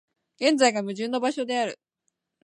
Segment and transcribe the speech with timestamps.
[0.39, 1.79] 現在が矛盾の場所である。